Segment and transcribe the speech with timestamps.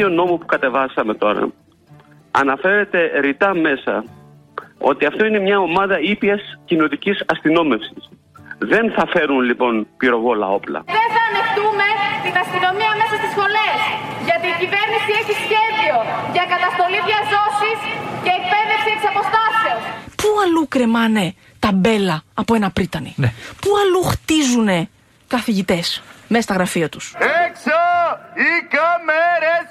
[0.00, 1.42] Στο σχέδιο νόμου που κατεβάσαμε τώρα
[2.42, 4.04] αναφέρεται ρητά μέσα
[4.78, 8.02] ότι αυτό είναι μια ομάδα ήπιας κοινοτικής αστυνόμευσης.
[8.58, 10.78] Δεν θα φέρουν λοιπόν πυροβόλα όπλα.
[10.96, 11.86] Δεν θα ανεχτούμε
[12.24, 13.78] την αστυνομία μέσα στις σχολές.
[14.28, 15.96] Γιατί η κυβέρνηση έχει σχέδιο
[16.36, 17.78] για καταστολή διαζώσης
[18.24, 19.82] και εκπαίδευση εξ αποστάσεως.
[20.20, 21.26] Πού αλλού κρεμάνε
[21.64, 23.12] τα μπέλα από ένα πρίτανη.
[23.22, 23.30] Ναι.
[23.62, 24.78] Πού αλλού χτίζουνε
[25.34, 25.86] καθηγητές
[26.32, 27.04] μέσα στα γραφεία τους;
[27.46, 27.78] Έξω
[28.44, 29.68] οι κάμερες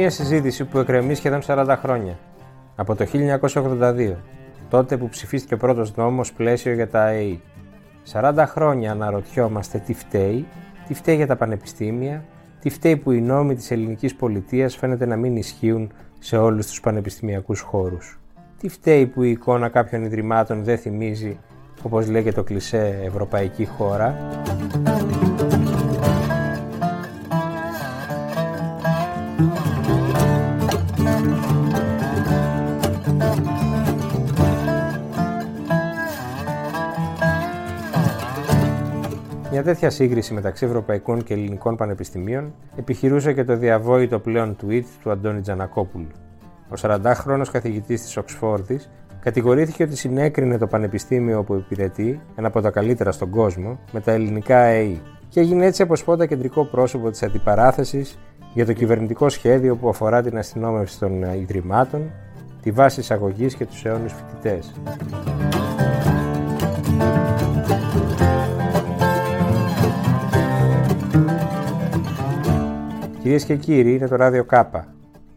[0.00, 2.18] μια συζήτηση που εκκρεμεί σχεδόν 40 χρόνια.
[2.76, 3.06] Από το
[3.40, 4.14] 1982,
[4.68, 7.40] τότε που ψηφίστηκε ο πρώτος νόμος πλαίσιο για τα ΑΕΗ.
[8.12, 10.46] 40 χρόνια αναρωτιόμαστε τι φταίει,
[10.88, 12.24] τι φταίει για τα πανεπιστήμια,
[12.60, 16.80] τι φταίει που οι νόμοι της ελληνικής πολιτείας φαίνεται να μην ισχύουν σε όλους τους
[16.80, 18.20] πανεπιστημιακούς χώρους.
[18.60, 21.38] Τι φταίει που η εικόνα κάποιων ιδρυμάτων δεν θυμίζει,
[21.82, 24.16] όπως λέγεται το κλισέ, ευρωπαϊκή χώρα;
[39.62, 45.10] Μια τέτοια σύγκριση μεταξύ ευρωπαϊκών και ελληνικών πανεπιστημίων επιχειρούσε και το διαβόητο πλέον tweet του
[45.10, 46.06] Αντώνη Τζανακόπουλου.
[46.68, 52.70] Ο 40χρονο καθηγητής της Οξφόρδης κατηγορήθηκε ότι συνέκρινε το πανεπιστήμιο όπου υπηρετεί, ένα από τα
[52.70, 57.22] καλύτερα στον κόσμο, με τα ελληνικά ΑΕΗ και έγινε έτσι από σπόντα κεντρικό πρόσωπο της
[57.22, 58.18] αντιπαράθεσης
[58.54, 62.10] για το κυβερνητικό σχέδιο που αφορά την αστυνόμευση των ιδρυμάτων,
[62.62, 64.72] τη βάση εισαγωγής και τους αιώνιους φοιτητές.
[73.22, 74.86] Κυρίες και κύριοι, είναι το ράδιο Κάπα,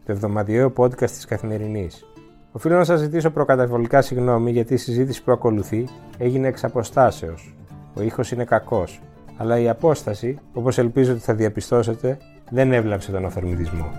[0.06, 2.04] το εβδομαδιαίο podcast της Καθημερινής.
[2.52, 7.54] Οφείλω να σας ζητήσω προκαταβολικά συγγνώμη γιατί η συζήτηση που ακολουθεί έγινε εξ αποστάσεως.
[7.94, 9.00] Ο ήχος είναι κακός,
[9.36, 12.18] αλλά η απόσταση, όπως ελπίζω ότι θα διαπιστώσετε,
[12.50, 13.90] δεν έβλαψε τον αυθορμητισμό.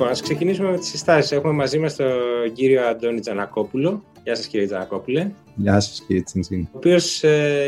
[0.00, 1.32] Λοιπόν, ας ξεκινήσουμε με τις συστάσεις.
[1.32, 2.08] Έχουμε μαζί μας τον
[2.52, 4.04] κύριο Αντώνη Τζανακόπουλο.
[4.24, 5.30] Γεια σας κύριε Τζανακόπουλε.
[5.54, 6.60] Γεια σας κύριε Τσιντσίν.
[6.62, 7.22] Ο οποίος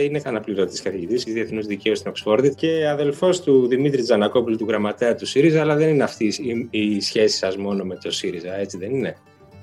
[0.04, 5.15] είναι αναπληρωτής καθηγητής της Διεθνούς Δικαίου στην Οξφόρδη και αδελφός του Δημήτρη Τζανακόπουλου, του γραμματέα
[5.15, 5.60] του ΣΥΡΙΖΑ.
[5.60, 6.25] Αλλά δεν είναι αυτή
[6.71, 9.16] η, η σχέση σας μόνο με το ΣΥΡΙΖΑ, έτσι δεν είναι;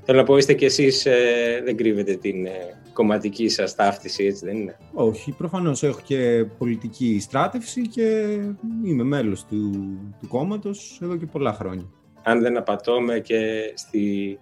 [0.05, 2.51] Θέλω να πω, είστε κι εσείς, ε, δεν κρύβετε την ε,
[2.93, 8.37] κομματική σας ταύτιση, έτσι δεν είναι; Όχι, προφανώς έχω και πολιτική στράτευση και
[8.85, 9.71] είμαι μέλος του,
[10.19, 11.89] του κόμματος εδώ και πολλά χρόνια.
[12.29, 14.39] Αν δεν απατώμε και στη,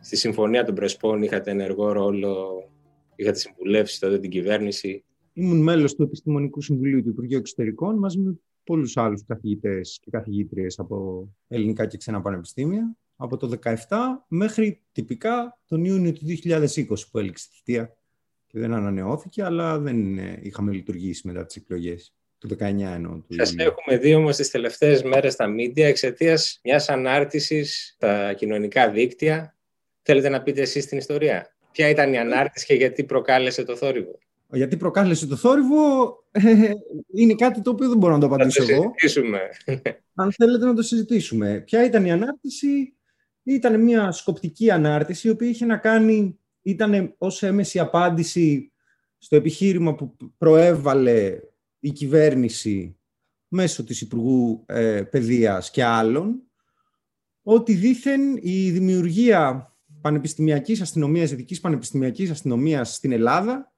[0.00, 2.64] στη Συμφωνία των Πρεσπών είχατε ενεργό ρόλο,
[3.16, 5.04] είχατε συμβουλεύσει τότε την κυβέρνηση.
[5.32, 10.78] Ήμουν μέλος του Επιστημονικού Συμβουλίου του Υπουργείου Εξωτερικών μαζί με πολλούς άλλους καθηγητές και καθηγήτριες
[10.78, 13.74] από ελληνικά και ξένα πανεπιστήμια από το 2017
[14.28, 17.96] μέχρι τυπικά τον Ιούνιο του 2020 που έληξε τη θητεία
[18.46, 22.58] και δεν ανανεώθηκε, αλλά δεν ε, είχαμε λειτουργήσει μετά τις εκλογές του 19
[22.94, 23.12] εννοώ.
[23.12, 23.66] Του Σας Ιουλίου.
[23.66, 29.56] έχουμε δει όμως τις τελευταίες μέρες στα μίντια εξαιτίας μιας ανάρτησης στα κοινωνικά δίκτυα.
[30.02, 31.54] Θέλετε να πείτε εσείς την ιστορία.
[31.72, 34.18] Ποια ήταν η ανάρτηση και γιατί προκάλεσε το θόρυβο;
[34.52, 35.78] Γιατί προκάλεσε το θόρυβο
[36.30, 36.70] ε,
[37.14, 38.92] είναι κάτι το οποίο δεν μπορώ να το Θα απαντήσω το εγώ.
[38.96, 39.40] συζητήσουμε.
[40.14, 41.62] Αν θέλετε να το συζητήσουμε.
[41.66, 42.94] Ποια ήταν η ανάρτηση;
[43.42, 48.72] Ήταν μια σκοπτική ανάρτηση η οποία είχε να κάνει, ήταν ως έμεση απάντηση
[49.18, 51.38] στο επιχείρημα που προέβαλε
[51.78, 52.98] η κυβέρνηση
[53.48, 56.42] μέσω της Υπουργού ε, Παιδείας και άλλων
[57.42, 63.72] ότι δήθεν η δημιουργία πανεπιστημιακής αστυνομίας, ειδικής πανεπιστημιακής αστυνομίας στην Ελλάδα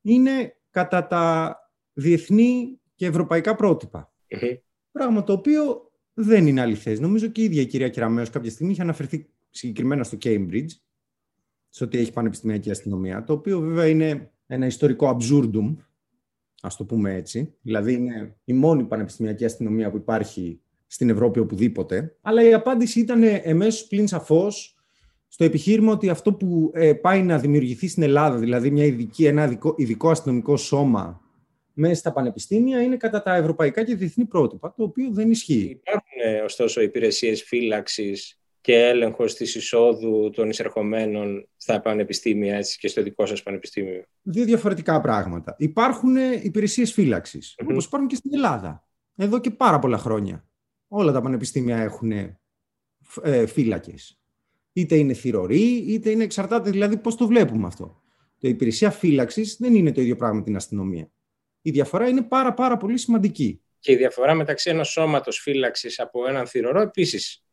[0.00, 1.56] είναι κατά τα
[1.92, 4.12] διεθνή και ευρωπαϊκά πρότυπα.
[4.30, 4.48] Μμμ.
[4.90, 7.00] Πράγμα το οποίο δεν είναι αληθές.
[7.00, 10.70] Νομίζω και η ίδια η κυρία Κεραμέως κάποια στιγμή είχε αναφερθεί συγκεκριμένα στο Cambridge,
[11.68, 15.74] σε ότι έχει πανεπιστημιακή αστυνομία, το οποίο βέβαια είναι ένα ιστορικό absurdum,
[16.62, 17.54] ας το πούμε έτσι.
[17.62, 22.16] Δηλαδή είναι η μόνη πανεπιστημιακή αστυνομία που υπάρχει στην Ευρώπη οπουδήποτε.
[22.22, 24.76] Αλλά η απάντηση ήταν εμέσως πλην σαφώς
[25.28, 29.44] στο επιχείρημα ότι αυτό που ε, πάει να δημιουργηθεί στην Ελλάδα, δηλαδή μια ειδική, ένα
[29.44, 31.20] ειδικό, ειδικό αστυνομικό σώμα
[31.72, 35.80] μέσα στα πανεπιστήμια, είναι κατά τα ευρωπαϊκά και διεθνή πρότυπα, το οποίο δεν ισχύει.
[35.80, 42.88] Υπάρχουν ε, ωστόσο υπηρεσίες φύλαξης και έλεγχος της εισόδου των εισερχομένων στα πανεπιστήμια έτσι, και
[42.88, 44.04] στο δικό σας πανεπιστήμιο.
[44.22, 45.54] Δύο διαφορετικά πράγματα.
[45.58, 47.68] Υπάρχουν υπηρεσίες φύλαξης, Μμμ.
[47.70, 48.88] όπως υπάρχουν και στην Ελλάδα.
[49.16, 50.48] εδώ και πάρα πολλά χρόνια.
[50.88, 52.10] Όλα τα πανεπιστήμια έχουν
[53.22, 54.20] ε, φύλακες.
[54.72, 58.02] Είτε είναι θηροροί, είτε είναι εξαρτάται δηλαδή πώς το βλέπουμε αυτό.
[58.38, 61.10] Το υπηρεσία φύλαξης δεν είναι το ίδιο πράγμα με την αστυνομία.
[61.62, 63.60] Η διαφορά είναι πάρα πάρα πολύ σημαντική.
[63.78, 67.45] Και η διαφορά μεταξύ ενός σώματος φύλαξης από έναν θηρορό επίσης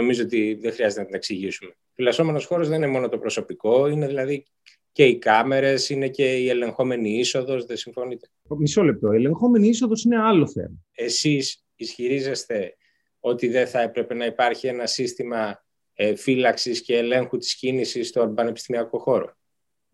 [0.00, 1.76] νομίζω ότι δεν χρειάζεται να την εξηγήσουμε.
[1.94, 4.46] Φυλασσόμενο χώρος δεν είναι μόνο το προσωπικό, είναι δηλαδή
[4.92, 7.64] και οι κάμερες, είναι και η ελεγχόμενη είσοδος.
[7.64, 8.28] Δεν συμφωνείτε;
[8.58, 9.12] Μισό λεπτό.
[9.12, 10.76] Η ελεγχόμενη είσοδος είναι άλλο θέμα.
[10.92, 12.76] Εσείς ισχυρίζεστε
[13.20, 15.64] ότι δεν θα έπρεπε να υπάρχει ένα σύστημα
[15.94, 19.36] ε, φύλαξης και ελέγχου της κίνησης στον πανεπιστημιακό χώρο;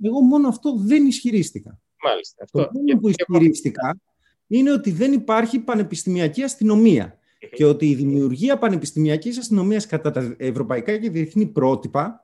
[0.03, 1.81] Εγώ μόνο αυτό δεν ισχυρίστηκα.
[2.03, 2.43] Μάλιστα.
[2.43, 2.65] Αυτό.
[2.65, 4.01] Το μόνο που ισχυρίστηκα
[4.47, 7.19] είναι ότι δεν υπάρχει πανεπιστημιακή αστυνομία
[7.53, 12.23] και ότι η δημιουργία πανεπιστημιακής αστυνομίας κατά τα ευρωπαϊκά και διεθνή πρότυπα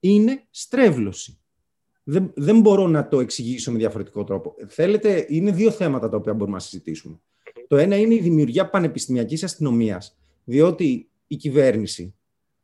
[0.00, 1.38] είναι στρέβλωση.
[2.02, 4.54] Δεν, δεν μπορώ να το εξηγήσω με διαφορετικό τρόπο.
[4.66, 7.20] Θέλετε, είναι δύο θέματα τα οποία μπορούμε να συζητήσουμε.
[7.68, 12.14] Το ένα είναι η δημιουργία πανεπιστημιακής αστυνομίας, διότι η κυβέρνηση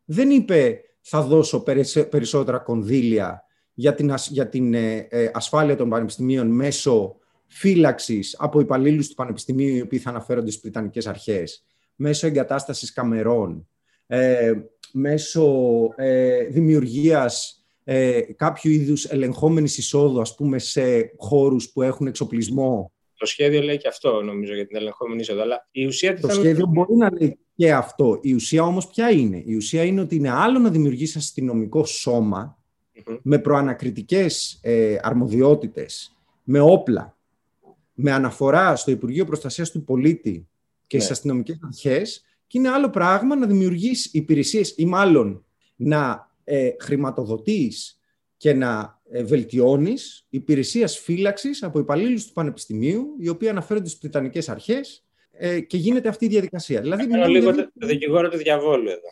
[0.05, 1.63] δεν είπε θα δώσω
[2.11, 3.45] περισσότερα κονδύλια
[3.75, 7.17] για την, για την ε, ε, ασφάλεια των πανεπιστημίων μέσω
[7.47, 11.65] φύλαξης από υπαλλήλους του Πανεπιστημίου οι οποίοι θα αναφέρονται στις Βρετανικές Αρχές,
[11.97, 13.69] μέσω εγκατάστασης καμερών,
[14.07, 14.53] ε,
[14.93, 15.55] μέσω
[15.97, 22.93] ε, δημιουργίας ε, κάποιου είδους ελεγχόμενης εισόδου, ας πούμε, σε χώρους που έχουν εξοπλισμό.
[23.19, 25.41] Το σχέδιο λέει και αυτό, νομίζω, για την ελεγχόμενη εισόδου.
[25.41, 28.19] Αλλά η ουσία το σχέδιο μπορεί να λέει και αυτό.
[28.23, 32.59] Η ουσία όμως ποια είναι; Η ουσία είναι ότι είναι άλλο να δημιουργήσει αστυνομικό σώμα
[33.23, 37.17] με προανακριτικές ε, αρμοδιότητες, με όπλα,
[37.93, 40.49] με αναφορά στο Υπουργείο Προστασίας του Πολίτη
[40.87, 41.03] και ναι.
[41.03, 45.45] στις αστυνομικές αρχές και είναι άλλο πράγμα να δημιουργείς υπηρεσίες ή μάλλον
[45.77, 48.01] να ε, χρηματοδοτείς
[48.37, 54.49] και να ε, βελτιώνεις υπηρεσίας φύλαξης από υπαλλήλους του Πανεπιστημίου οι οποίοι αναφέρονται στις Βρυτανικές
[54.49, 56.81] Αρχές ε, και γίνεται αυτή η διαδικασία.
[56.81, 59.09] Δηλαδή, Κάνω λίγο το δικηγόρο του διαβόλου εδώ.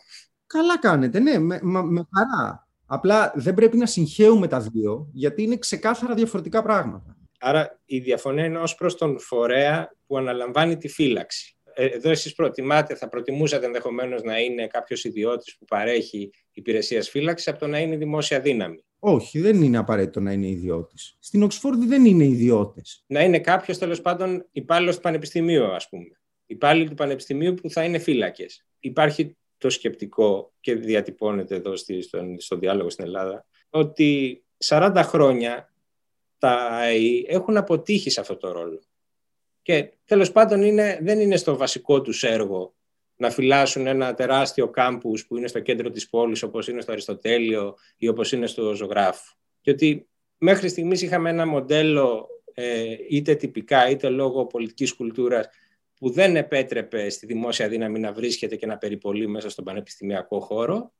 [0.47, 2.67] Καλά κάνετε, ναι, με, με χαρά.
[2.85, 7.17] Απλά δεν πρέπει να συγχαίουμε τα δύο, γιατί είναι ξεκάθαρα διαφορετικά πράγματα.
[7.39, 11.54] Άρα η διαφωνία είναι ως προς τον φορέα που αναλαμβάνει τη φύλαξη.
[11.77, 17.47] Ε, εδώ εσείς προτιμάτε, θα προτιμούσατε ενδεχομένως να είναι κάποιος ιδιώτης που παρέχει υπηρεσία φύλαξης
[17.47, 21.15] από το να είναι δημόσια δύναμη; Όχι, δεν είναι απαραίτητο να είναι ιδιώτης.
[21.19, 23.03] Στην Οξφόρδη δεν είναι ιδιώτες.
[23.07, 26.19] Να είναι κάποιος τέλος πάντων υπάλληλος του Πανεπιστημίου, ας πούμε.
[26.45, 28.65] Υπάλληλοι του Πανεπιστημίου που θα είναι φύλακες.
[28.79, 35.73] Υπάρχει το σκεπτικό και διατυπώνεται εδώ στον, στον διάλογο στην Ελλάδα ότι 40 χρόνια
[36.37, 38.81] τα ΑΕΗ έχουν αποτύχει σε αυτό το ρόλο.
[39.65, 42.75] Και τέλος πάντων είναι, δεν είναι στο βασικό τους έργο
[43.15, 47.75] να φυλάσσουν ένα τεράστιο κάμπους που είναι στο κέντρο της πόλης όπως είναι στο Αριστοτέλειο
[47.97, 49.35] ή όπως είναι στο Ζωγράφου.
[49.61, 50.07] Και ότι
[50.37, 55.47] μέχρι στιγμής είχαμε ένα μοντέλο ε, είτε τυπικά είτε λόγω πολιτικής κουλτούρας
[55.95, 60.93] που δεν επέτρεπε στη δημόσια δύναμη να βρίσκεται και να περιπολεί μέσα στον πανεπιστημιακό χώρο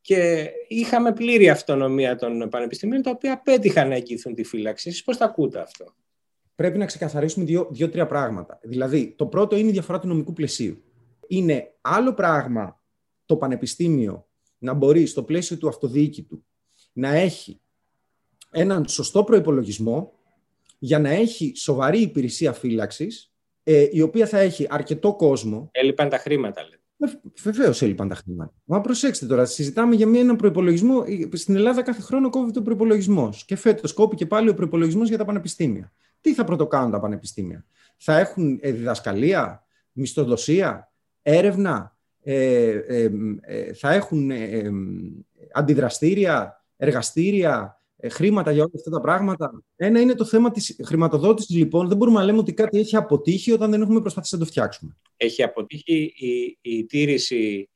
[0.00, 4.88] και είχαμε πλήρη αυτονομία των πανεπιστημίων τα οποία απέτυχαν να εγγυηθούν τη φύλαξη.
[4.88, 5.94] Εσείς πώς τα ακούτε αυτό;
[6.54, 8.58] Πρέπει να ξεκαθαρίσουμε δύο-τρία δύο, πράγματα.
[8.62, 10.82] Δηλαδή, το πρώτο είναι η διαφορά του νομικού πλαισίου.
[11.26, 12.80] Είναι άλλο πράγμα
[13.26, 14.26] το πανεπιστήμιο
[14.58, 16.44] να μπορεί στο πλαίσιο του αυτοδιοίκητου
[16.92, 17.60] να έχει
[18.50, 20.12] έναν σωστό προϋπολογισμό
[20.78, 23.32] για να έχει σοβαρή υπηρεσία φύλαξης
[23.62, 25.68] ε, η οποία θα έχει αρκετό κόσμο.
[25.72, 26.76] Έλειπαν τα χρήματα, λέτε.
[27.42, 28.54] Βεβαίως έλειπαν τα χρήματα.
[28.64, 31.04] Μα προσέξτε τώρα, συζητάμε για έναν προπολογισμό.
[31.32, 33.32] Στην Ελλάδα κάθε χρόνο κόβεται ο προπολογισμό.
[33.46, 35.92] Και φέτος κόπηκε πάλι ο προπολογισμό για τα πανεπιστήμια.
[36.22, 37.64] Τι θα πρωτοκάνουν τα πανεπιστήμια,
[37.96, 43.10] Θα έχουν ε, διδασκαλία, μισθοδοσία, έρευνα, ε, ε,
[43.40, 44.30] ε θα έχουν
[45.52, 49.62] αντιδραστήρια, εργαστήρια, ε, χρήματα για όλα αυτά τα πράγματα.
[49.76, 51.88] Ένα είναι το θέμα της χρηματοδότησης, λοιπόν.
[51.88, 54.96] Δεν μπορούμε να λέμε ότι κάτι έχει αποτύχει όταν δεν έχουμε προσπαθήσει να το φτιάξουμε.
[55.16, 57.70] Έχει αποτύχει η, η τήρηση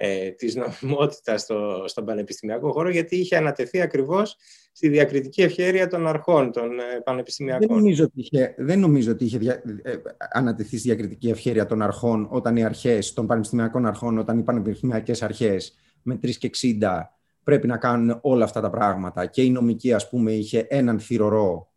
[0.00, 4.36] ε, της νομιμότητας στο, στον πανεπιστημιακό χώρο γιατί είχε ανατεθεί ακριβώς
[4.72, 7.66] στη διακριτική ευχέρεια των αρχών των ε, πανεπιστημιακών.
[7.66, 9.94] Δεν νομίζω ότι είχε, δεν νομίζω ότι είχε δια, ε,
[10.32, 15.22] ανατεθεί στη διακριτική ευχέρεια των αρχών όταν οι αρχές, των πανεπιστημιακών αρχών, όταν οι πανεπιστημιακές
[15.22, 16.50] αρχές με 3 και
[16.80, 17.02] 60
[17.42, 19.26] πρέπει να κάνουν όλα αυτά τα πράγματα.
[19.26, 21.72] Και η νομική, ας πούμε, είχε έναν θηρορό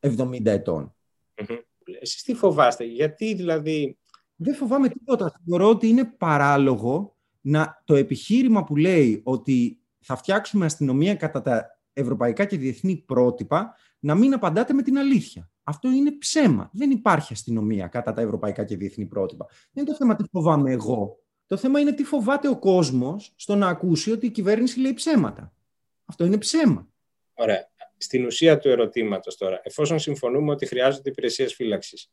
[0.00, 0.94] 70 ετών.
[2.00, 3.98] Εσείς τι φοβάστε, γιατί δηλαδή...
[4.36, 5.40] Δεν φοβάμαι τίποτα.
[5.48, 7.13] Θεωρώ ότι είναι παράλογο
[7.46, 13.76] να το επιχείρημα που λέει ότι θα φτιάξουμε αστυνομία κατά τα ευρωπαϊκά και διεθνή πρότυπα
[13.98, 15.50] να μην απαντάτε με την αλήθεια.
[15.62, 16.70] Αυτό είναι ψέμα.
[16.72, 19.46] Δεν υπάρχει αστυνομία κατά τα ευρωπαϊκά και διεθνή πρότυπα.
[19.72, 21.18] Δεν είναι το θέμα τι φοβάμαι εγώ.
[21.46, 25.54] Το θέμα είναι τι φοβάται ο κόσμος στο να ακούσει ότι η κυβέρνηση λέει ψέματα.
[26.04, 26.88] Αυτό είναι ψέμα.
[27.34, 27.72] Ωραία.
[27.96, 32.10] Στην ουσία του ερωτήματος τώρα, εφόσον συμφωνούμε ότι χρειάζονται υπηρεσίες φύλαξης,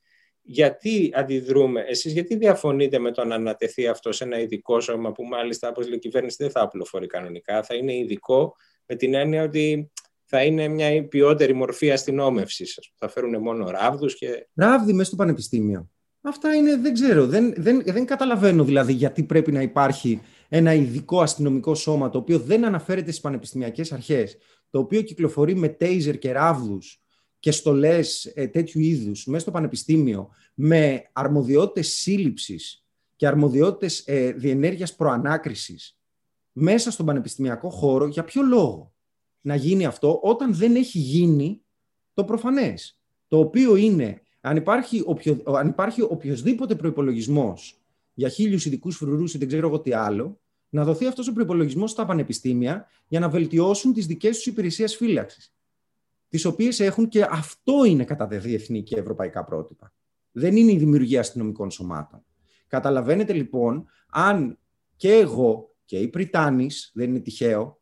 [0.52, 5.24] γιατί αντιδρούμε, εσείς γιατί διαφωνείτε με το να ανατεθεί αυτό σε ένα ειδικό σώμα που
[5.24, 8.56] μάλιστα όπως λέει η κυβέρνηση δεν θα απλοφορεί κανονικά, θα είναι ειδικό
[8.86, 9.92] με την έννοια ότι
[10.26, 12.80] θα είναι μια ποιότερη μορφή αστυνόμευσης.
[12.98, 14.48] Θα φέρουν μόνο ράβδους και.
[14.54, 15.90] Ράβδι μέσα στο πανεπιστήμιο.
[16.22, 21.22] Αυτά είναι, δεν ξέρω, δεν, δεν, δεν καταλαβαίνω δηλαδή γιατί πρέπει να υπάρχει ένα ειδικό
[21.22, 24.38] αστυνομικό σώμα το οποίο δεν αναφέρεται στις πανεπιστημιακές αρχές,
[24.70, 27.01] το οποίο κυκλοφορεί με τέιζερ και ράβδους
[27.42, 34.96] και στολές ε, τέτοιου είδους μέσα στο πανεπιστήμιο με αρμοδιότητες σύλληψης και αρμοδιότητες ε, διενέργειας
[34.96, 36.00] προανάκρισης
[36.52, 38.94] μέσα στον πανεπιστημιακό χώρο, για ποιο λόγο
[39.42, 41.62] να γίνει αυτό όταν δεν έχει γίνει
[42.14, 47.54] το προφανές, το οποίο είναι αν υπάρχει, οποιο, αν υπάρχει οποιοδήποτε προπολογισμό
[48.14, 51.88] για χίλιους ειδικούς φρουρούς ή δεν ξέρω εγώ τι άλλο, να δοθεί αυτός ο προπολογισμό
[51.88, 55.54] στα πανεπιστήμια για να βελτιώσουν τις δικές τους υπηρεσίες φύλαξης.
[56.32, 59.94] Τις οποίες έχουν και αυτό είναι κατά διεθνή και ευρωπαϊκά πρότυπα.
[60.32, 62.26] Δεν είναι η δημιουργία αστυνομικών σωμάτων.
[62.68, 64.60] Καταλαβαίνετε λοιπόν, αν
[64.96, 67.82] και εγώ και οι Πριτάνη, δεν είναι τυχαίο,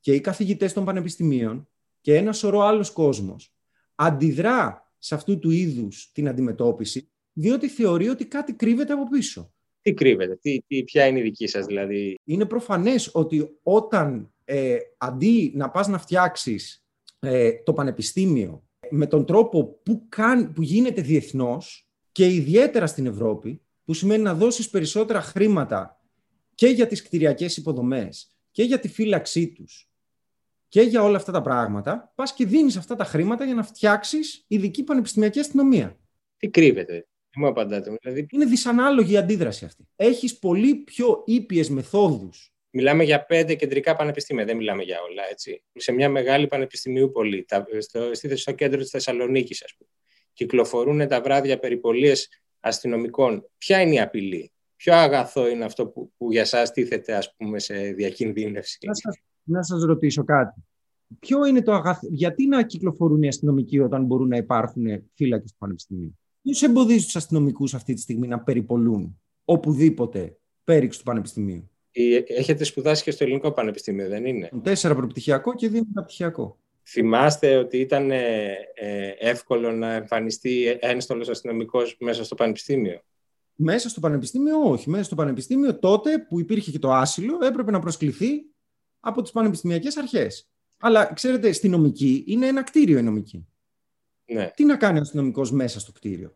[0.00, 1.68] και οι καθηγητές των πανεπιστημίων
[2.00, 3.54] και ένα σωρό άλλος κόσμος
[3.94, 9.54] αντιδρά σε αυτού του είδους την αντιμετώπιση, διότι θεωρεί ότι κάτι κρύβεται από πίσω.
[9.80, 14.76] Τι κρύβεται, τι, τι, ποια είναι η δική σας δηλαδή; Είναι προφανές ότι όταν ε,
[14.98, 16.85] αντί να πας να φτιάξεις
[17.26, 23.62] ε, το πανεπιστήμιο με τον τρόπο που, καν, που γίνεται διεθνώς και ιδιαίτερα στην Ευρώπη,
[23.84, 26.00] που σημαίνει να δώσεις περισσότερα χρήματα
[26.54, 29.90] και για τις κτηριακές υποδομές και για τη φύλαξή τους
[30.68, 34.44] και για όλα αυτά τα πράγματα, πας και δίνεις αυτά τα χρήματα για να φτιάξεις
[34.46, 35.98] ειδική πανεπιστημιακή αστυνομία.
[36.36, 37.96] Τι κρύβεται, τι μου απαντάτε.
[38.02, 38.26] Δηλαδή...
[38.30, 39.88] Είναι δυσανάλογη η αντίδραση αυτή.
[39.96, 42.55] Έχεις πολύ πιο ήπιες μεθόδους.
[42.78, 45.22] Μιλάμε για πέντε κεντρικά πανεπιστήμια, δεν μιλάμε για όλα.
[45.30, 45.62] Έτσι.
[45.74, 47.46] Σε μια μεγάλη πανεπιστημίου πόλη,
[47.78, 49.90] στο, στο κέντρο της Θεσσαλονίκης, ας πούμε,
[50.32, 52.28] κυκλοφορούν τα βράδια περιπολίες
[52.60, 53.50] αστυνομικών.
[53.58, 57.58] Ποια είναι η απειλή, Ποιο αγαθό είναι αυτό που, που για εσά τίθεται ας πούμε,
[57.58, 58.78] σε διακινδύνευση;
[59.42, 60.64] Να σας ρωτήσω κάτι.
[61.18, 61.98] Ποιο είναι το αγαθ...
[62.02, 67.16] Γιατί να κυκλοφορούν οι αστυνομικοί όταν μπορούν να υπάρχουν φύλακες του Πανεπιστημίου; Ποιος εμποδίζει τους
[67.16, 71.70] αστυνομικούς αυτή τη στιγμή να περιπολούν οπουδήποτε πέριξ του Πανεπιστημίου;
[72.26, 76.58] Έχετε σπουδάσει και στο Ελληνικό Πανεπιστήμιο, δεν είναι; Τέσσερα προπτυχιακό και δύο μεταπτυχιακό.
[76.88, 83.00] Θυμάστε ότι ήταν ε, ε, εύκολο να εμφανιστεί ένστολος αστυνομικός μέσα στο Πανεπιστήμιο;
[83.54, 84.90] Μέσα στο Πανεπιστήμιο, όχι.
[84.90, 88.44] Μέσα στο Πανεπιστήμιο τότε που υπήρχε και το άσυλο, έπρεπε να προσκληθεί
[89.00, 90.48] από τις πανεπιστημιακές αρχές.
[90.78, 93.46] Αλλά ξέρετε, στη νομική είναι ένα κτίριο η νομική.
[94.26, 94.50] Ναι.
[94.54, 96.34] Τι να κάνει ο αστυνομικός μέσα στο κτίριο;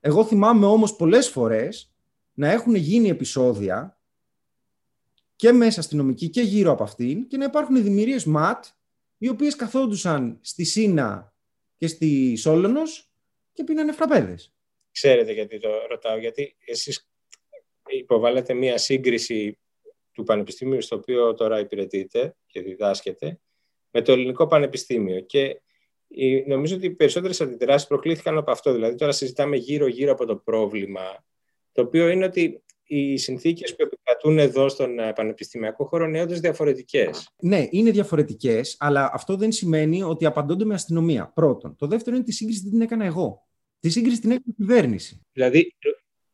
[0.00, 1.92] Εγώ θυμάμαι όμως πολλές φορές
[2.34, 3.99] να έχουν γίνει επεισόδια
[5.40, 8.64] και μέσα στη νομική και γύρω από αυτήν και να υπάρχουν δημιουργίες ΜΑΤ
[9.18, 11.34] οι οποίες καθόντουσαν στη Σίνα
[11.76, 13.12] και στη Σόλωνος
[13.52, 14.54] και πίνανε φραπέδες.
[14.90, 17.08] Ξέρετε γιατί το ρωτάω, γιατί εσείς
[17.86, 19.58] υποβάλλετε μία σύγκριση
[20.12, 23.40] του Πανεπιστήμιου στο οποίο τώρα υπηρετείτε και διδάσκεται
[23.90, 25.20] με το Ελληνικό Πανεπιστήμιο.
[25.20, 25.60] Και
[26.46, 28.72] νομίζω ότι οι περισσότερες αντιδράσεις προκλήθηκαν από αυτό.
[28.72, 31.24] Δηλαδή, τώρα συζητάμε γύρω-γύρω από το πρόβλημα,
[31.72, 36.40] το οποίο είναι ότι οι συνθήκες που επικρατούν εδώ στον ε, πανεπιστημιακό χώρο είναι όντως
[36.40, 37.28] διαφορετικές.
[37.40, 41.32] Ναι, είναι διαφορετικές, αλλά αυτό δεν σημαίνει ότι απαντώνται με αστυνομία.
[41.34, 41.76] Πρώτον.
[41.76, 43.48] Το δεύτερο είναι ότι τη σύγκριση δεν την έκανα εγώ.
[43.80, 45.20] Τη σύγκριση την έκανε η κυβέρνηση.
[45.32, 45.58] Δηλαδή,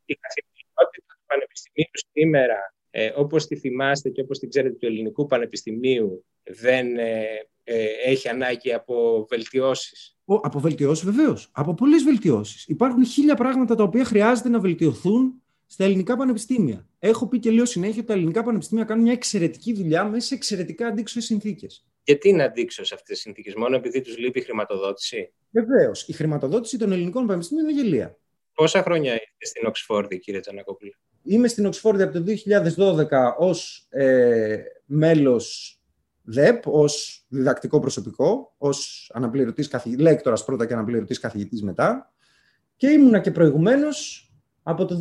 [0.05, 5.27] η καθημερινότητα του Πανεπιστημίου σήμερα ε, όπως τη θυμάστε και όπως την ξέρετε του Ελληνικού
[5.27, 7.25] Πανεπιστημίου δεν ε,
[7.65, 11.51] ε, έχει ανάγκη από βελτιώσεις; Ο, από βελτιώσεις βεβαίως.
[11.53, 12.65] Από πολλές βελτιώσεις.
[12.67, 16.87] Υπάρχουν χίλια πράγματα τα οποία χρειάζεται να βελτιωθούν στα ελληνικά πανεπιστήμια.
[16.99, 20.35] Έχω πει και λέω συνέχεια ότι τα ελληνικά πανεπιστήμια κάνουν μια εξαιρετική δουλειά μέσα σε
[20.35, 21.87] εξαιρετικά αντίξωες συνθήκες.
[22.03, 26.09] Γιατί είναι αντίξωες αυτές τις συνθήκες, μόνο επειδή τους λείπει η χρηματοδότηση; Βεβαίως.
[26.09, 28.19] Η χρηματοδότηση των ελληνικών πανεπιστήμιων είναι γελία.
[28.55, 30.93] Πόσα χρόνια είστε στην Οξφόρδη, κύριε Τζανακόπουλο.
[31.23, 32.25] Είμαι στην Οξφόρδη από το
[32.77, 35.77] 2012 ως ε, μέλος
[36.23, 42.13] ΔΕΠ, ως διδακτικό προσωπικό, ως αναπληρωτής καθηγητής, λέκτορας πρώτα και αναπληρωτής καθηγητής μετά.
[42.77, 44.26] Και ήμουνα και προηγουμένως
[44.69, 44.99] από το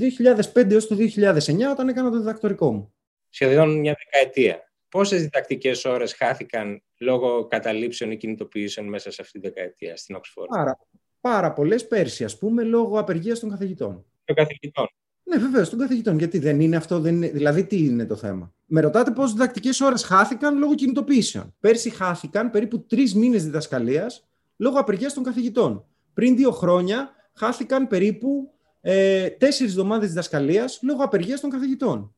[0.54, 2.94] 2005 έως το 2009 όταν έκανα το διδακτορικό μου.
[3.30, 4.72] Σχεδόν μια δεκαετία.
[4.90, 10.50] Πόσες διδακτικές ώρες χάθηκαν λόγω καταλήψεων ή κινητοποιήσεων μέσα σε αυτή τη δεκαετία στην Οξφόρδη.
[10.56, 10.78] Πάρα,
[11.22, 14.06] πάρα πολλές πέρσι, ας πούμε, λόγω απεργίας των καθηγητών.
[14.24, 14.88] Των καθηγητών.
[15.24, 16.18] Ναι, βέβαια, των καθηγητών.
[16.18, 17.28] Γιατί δεν είναι αυτό, δεν είναι...
[17.28, 21.56] δηλαδή τι είναι το θέμα; Με ρωτάτε πόσες διδακτικές ώρες χάθηκαν λόγω κινητοποιήσεων.
[21.60, 25.86] Πέρσι χάθηκαν περίπου τρεις μήνες διδασκαλίας λόγω απεργίας των καθηγητών.
[26.14, 28.55] Πριν δύο χρόνια χάθηκαν περίπου
[28.88, 32.15] ε, τέσσερις εβδομάδες διδασκαλίας λόγω απεργίας των καθηγητών.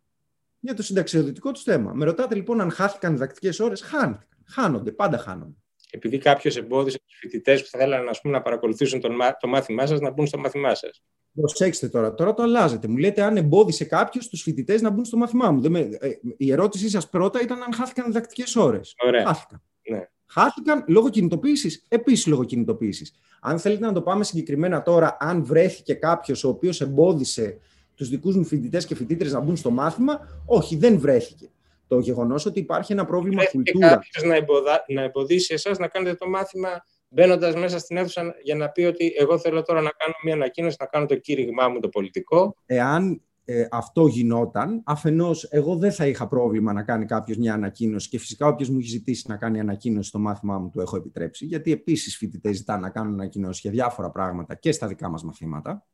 [0.60, 1.94] Για το συνταξιοδοτικό τους θέμα.
[1.94, 3.82] Με ρωτάτε λοιπόν αν χάθηκαν διδακτικές ώρες.
[3.82, 4.28] Χάνηκαν.
[4.46, 5.56] Χάνονται, πάντα χάνονται.
[5.92, 9.86] Επειδή κάποιος εμπόδισε τους φοιτητές που θα θέλανε ας πούμε, να παρακολουθήσουν τον, το μάθημά
[9.86, 11.04] σας να μπουν στο μάθημά σας.
[11.34, 12.88] Προσέξτε τώρα, τώρα το αλλάζετε.
[12.88, 15.70] Μου λέτε αν εμπόδισε κάποιος τους φοιτητές να μπουν στο μάθημά μου.
[15.70, 15.80] Με...
[15.80, 18.96] Ε, η ερώτησή σας πρώτα ήταν αν χάθηκαν διδακτικές ώρες.
[19.26, 19.64] Χάθηκαν.
[19.90, 20.08] Ναι.
[20.28, 23.14] Χάθηκαν λόγω κινητοποίησης, επίσης λόγω κινητοποίησης.
[23.42, 27.58] Αν θέλετε να το πάμε συγκεκριμένα τώρα, αν βρέθηκε κάποιος ο οποίος εμπόδισε
[27.96, 31.50] τους δικούς μου φοιτητές και φοιτήτρε να μπουν στο μάθημα, όχι, δεν βρέθηκε.
[31.88, 33.88] Το γεγονός ότι υπάρχει ένα πρόβλημα κουλτούρα.
[33.88, 34.84] κάποιος να, εμποδα...
[34.88, 39.14] να εμποδίσει εσάς να κάνετε το μάθημα μπαίνοντας μέσα στην αίθουσα για να πει ότι
[39.18, 42.56] εγώ θέλω τώρα να κάνω μια ανακοίνωση, να κάνω το κήρυγμά μου το πολιτικό.
[42.66, 48.10] Εάν ε, αυτό γινόταν, αφενός, εγώ δεν θα είχα πρόβλημα να κάνει κάποιος μια ανακοίνωση
[48.10, 51.46] και φυσικά όποιος μου έχει ζητήσει να κάνει ανακοίνωση στο μάθημά μου του έχω επιτρέψει,
[51.46, 55.88] γιατί επίσης φοιτητές ζητάνε να κάνουν ανακοίνωση για διάφορα πράγματα και στα δικά μας μαθήματα.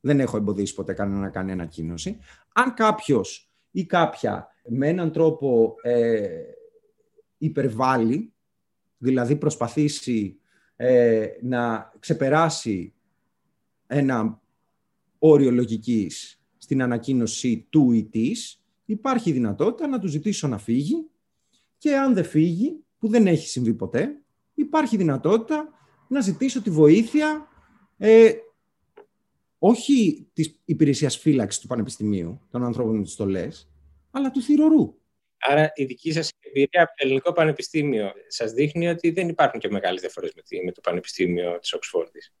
[0.00, 2.18] Δεν έχω εμποδίσει ποτέ κανένα να κάνει ανακοίνωση.
[2.54, 6.28] Αν κάποιος ή κάποια με έναν τρόπο ε,
[7.38, 8.32] υπερβάλλει,
[8.98, 10.38] δηλαδή προσπαθήσει
[10.76, 12.94] ε, να ξεπεράσει
[13.86, 14.40] ένα
[15.18, 21.10] όριο λογικής στην ανακοίνωση του ή της, υπάρχει δυνατότητα να του ζητήσω να φύγει
[21.78, 24.22] και αν δεν φύγει, που δεν έχει συμβεί ποτέ,
[24.54, 25.68] υπάρχει δυνατότητα
[26.08, 27.48] να ζητήσω τη βοήθεια
[27.96, 28.32] ε,
[29.58, 33.70] όχι της υπηρεσίας φύλαξης του Πανεπιστημίου, των ανθρώπων με τις στολές,
[34.10, 34.94] αλλά του θηρορού.
[35.38, 39.68] Άρα η δική σας εμπειρία από το Ελληνικό Πανεπιστήμιο σας δείχνει ότι δεν υπάρχουν και
[39.68, 40.32] μεγάλες διαφορές
[40.64, 42.34] με το Πανεπιστήμιο της Οξφόρδης.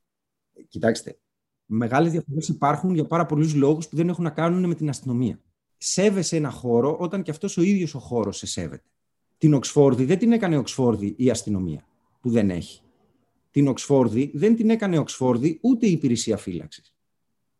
[0.68, 1.18] Κοιτάξτε,
[1.66, 5.40] μεγάλες διαφορές υπάρχουν για πάρα πολλούς λόγους που δεν έχουν να κάνουν με την αστυνομία.
[5.76, 8.88] Σέβεσαι ένα χώρο όταν και αυτός ο ίδιος ο χώρος σε σέβεται.
[9.38, 11.86] Την Οξφόρδη δεν την έκανε Οξφόρδη η αστυνομία,
[12.20, 12.80] που δεν έχει.
[13.50, 16.94] Την Οξφόρδη δεν την έκανε Οξφόρδη ούτε η υπηρεσία φύλαξης.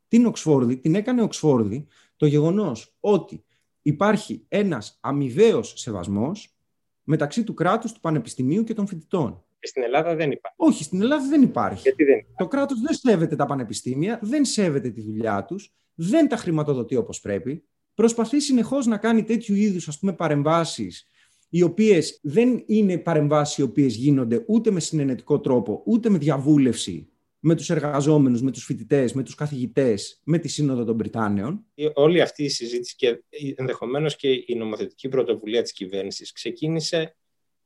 [0.08, 3.44] Την Οξφόρδη την έκανε Οξφόρδη το γεγονός ότι
[3.82, 6.56] υπάρχει ένας αμοιβαίος σεβασμός
[7.02, 9.43] μεταξύ του κράτους, του πανεπιστημίου και των φοιτητών.
[9.64, 10.56] Και στην Ελλάδα δεν υπάρχει.
[10.56, 11.80] Όχι, στην Ελλάδα δεν υπάρχει.
[11.82, 16.36] Γιατί δεν Το κράτος δεν σέβεται τα πανεπιστήμια, δεν σέβεται τη δουλειά τους, δεν τα
[16.36, 17.64] χρηματοδοτεί όπως πρέπει.
[17.94, 21.08] Προσπαθεί συνεχώς να κάνει τέτοιου είδους ας πούμε, παρεμβάσεις
[21.48, 27.08] οι οποίες δεν είναι παρεμβάσεις οι οποίες γίνονται ούτε με συνενετικό τρόπο, ούτε με διαβούλευση
[27.38, 31.64] με τους εργαζόμενους, με τους φοιτητές, με τους καθηγητές, με τη Σύνοδο των Βρυτάνεων.
[31.94, 33.22] Όλη αυτή η συζήτηση και
[33.56, 37.16] ενδεχομένως και η νομοθετική πρωτοβουλία της κυβέρνησης ξεκίνησε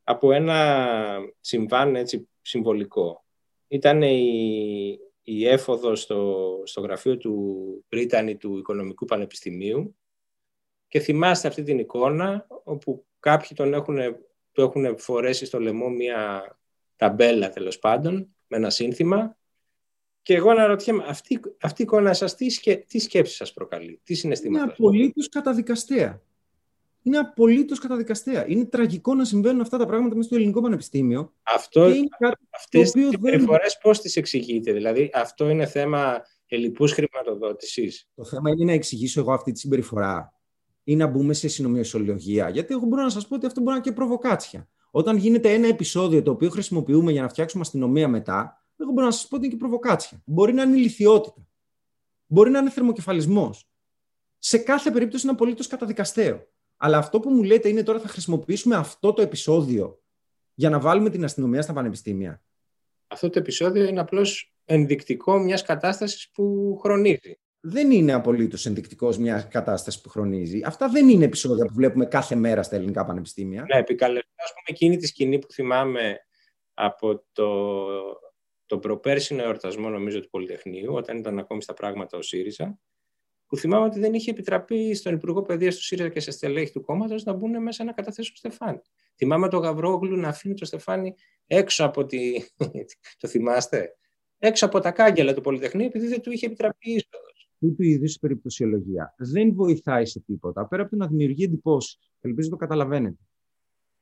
[0.09, 3.25] από ένα συμβάν έτσι, συμβολικό.
[3.69, 9.97] Ήταν η, η έφοδο στο, στο γραφείο του Πρίτανη του Οικονομικού Πανεπιστημίου
[10.89, 13.97] και θυμάστε αυτή την εικόνα όπου κάποιοι τον έχουν,
[14.53, 16.43] του έχουν φορέσει στο λαιμό μια
[16.97, 19.37] ταμπέλα τέλος πάντων με ένα σύνθημα
[20.23, 24.15] και εγώ αναρωτιέμαι, αυτή, αυτή η εικόνα σας τι, σκε, τι σκέψη σας προκαλεί, τι
[24.15, 24.65] συναισθήματα.
[24.65, 26.23] Είναι απολύτως καταδικαστέα.
[27.09, 28.49] Είναι απολύτως καταδικαστέα.
[28.49, 31.33] Είναι τραγικό να συμβαίνουν αυτά τα πράγματα μέσα στο ελληνικό πανεπιστήμιο.
[31.43, 31.93] Αυτό,
[32.51, 38.09] αυτές τις περιφορές πώς τις εξηγείτε, δηλαδή αυτό είναι θέμα ελλειπούς χρηματοδότησης.
[38.15, 40.33] Το θέμα είναι να εξηγήσω εγώ αυτή τη συμπεριφορά
[40.85, 42.49] ή να μπούμε σε συνομιοσιολογία.
[42.49, 44.69] Γιατί εγώ μπορώ να σας πω ότι αυτό μπορεί να είναι και προβοκάτσια.
[44.91, 49.13] Όταν γίνεται ένα επεισόδιο το οποίο χρησιμοποιούμε για να φτιάξουμε αστυνομία μετά, εγώ μπορώ να
[49.13, 50.23] σας πω ότι είναι και προβοκάτσια.
[50.25, 51.47] Μπορεί να είναι ηλικιότητα.
[52.27, 53.69] Μπορεί να είναι θερμοκεφαλισμός.
[54.39, 56.47] Σε κάθε περίπτωση είναι απολύτως καταδικαστέο.
[56.81, 60.03] Αλλά αυτό που μου λέτε είναι τώρα θα χρησιμοποιήσουμε αυτό το επεισόδιο
[60.55, 62.43] για να βάλουμε την αστυνομία στα πανεπιστήμια.
[63.07, 67.39] Αυτό το επεισόδιο είναι απλώς ενδεικτικό μιας κατάστασης που χρονίζει.
[67.61, 70.61] Δεν είναι απολύτως ενδεικτικός μιας κατάστασης που χρονίζει.
[70.65, 73.65] Αυτά δεν είναι επεισόδια που βλέπουμε κάθε μέρα στα ελληνικά πανεπιστήμια.
[73.73, 76.19] Ναι, επικαλεστώ, ας πούμε, εκείνη τη σκηνή που θυμάμαι
[76.75, 77.51] από το,
[78.67, 82.79] το προπέρσινο εορτασμό, νομίζω, του Πολυτεχνείου, όταν ήταν ακόμη στα πράγματα ο ΣΥΡΙΖΑ,
[83.49, 86.81] που θυμάμαι ότι δεν είχε επιτραπεί στον Υπουργό Παιδείας του ΣΥΡΙΖΑ και σε στελέχη του
[86.81, 88.81] κόμματος να μπουν μέσα να καταθέσουν Στεφάνι.
[89.17, 91.15] Θυμάμαι τον Γαβρόγλου να αφήνει το Στεφάνι
[91.47, 92.33] έξω από τη.
[93.21, 93.97] το θυμάστε;
[94.39, 97.51] Έξω από τα κάγκελα του Πολυτεχνείου, επειδή δεν του είχε επιτραπεί είσοδος.
[97.59, 101.99] Τούτου είδου περιπτωσιολογία δεν βοηθάει σε τίποτα πέρα από το να δημιουργεί εντυπώσεις.
[102.21, 103.23] Ελπίζω το καταλαβαίνετε.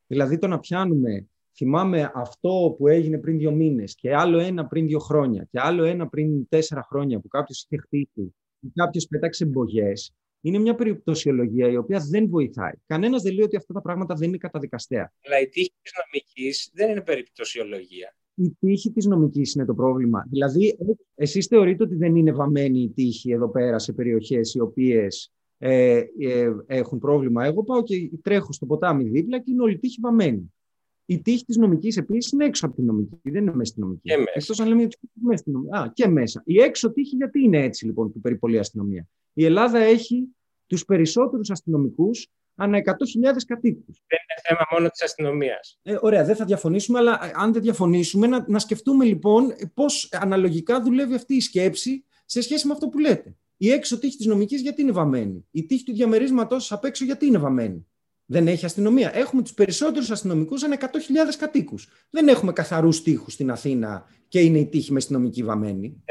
[0.06, 4.86] Δηλαδή το να πιάνουμε θυμάμαι αυτό που έγινε πριν δύο μήνες και άλλο ένα πριν
[4.86, 8.34] δύο χρόνια και άλλο ένα πριν τέσσερα χρόνια που κάποιος είχε χτίσει ή
[8.74, 9.92] κάποιος πέταξε μπογιέ,
[10.40, 12.72] είναι μια περιπτωσιολογία η οποία δεν βοηθάει.
[12.86, 15.12] Κανένας δεν λέει ότι αυτά τα πράγματα δεν είναι καταδικαστέα.
[15.26, 18.16] Αλλά η τύχη της νομικής δεν είναι περιπτωσιολογία.
[18.34, 20.26] Η τύχη της νομικής είναι το πρόβλημα.
[20.30, 20.76] Δηλαδή,
[21.14, 26.02] εσείς θεωρείτε ότι δεν είναι βαμμένη η τύχη εδώ πέρα σε περιοχές οι οποίες ε,
[26.18, 27.44] ε, έχουν πρόβλημα.
[27.44, 30.54] Εγώ πάω και τρέχω στο ποτάμι δίπλα και είναι όλη η τύχη βαμμένη.
[31.06, 34.00] Η τύχη της νομικής επίσης είναι έξω από τη νομική, δεν είναι μέσα στη νομική.
[34.02, 34.32] Και μέσα.
[34.34, 35.76] Εκτός αν λέμε ότι είναι μέσα στη νομική.
[35.76, 36.42] Α, και μέσα.
[36.44, 39.08] Η έξω τύχη γιατί είναι έτσι λοιπόν που περιπολεί αστυνομία.
[39.32, 40.28] Η Ελλάδα έχει
[40.66, 42.92] τους περισσότερους αστυνομικούς ανά 100.000
[43.46, 44.02] κατοίκους.
[44.06, 45.78] Δεν είναι θέμα μόνο της αστυνομίας.
[45.82, 50.08] Ε, ωραία, δεν θα διαφωνήσουμε, αλλά ε, αν δεν διαφωνήσουμε, να, να σκεφτούμε λοιπόν πώς
[50.12, 53.36] αναλογικά δουλεύει αυτή η σκέψη σε σχέση με αυτό που λέτε.
[53.56, 57.26] Η έξω τύχη της νομικής γιατί είναι βαμμένη; Η τύχη του διαμερίσματος απ' έξω γιατί
[57.26, 57.86] είναι βαμμένη;
[58.26, 59.16] Δεν έχει αστυνομία.
[59.16, 60.86] Έχουμε τους περισσότερους αστυνομικούς ανά 100.000
[61.38, 61.88] κατοίκους.
[62.10, 66.02] Δεν έχουμε καθαρούς τείχου στην Αθήνα και είναι η τύχη με αστυνομική βαμμένη.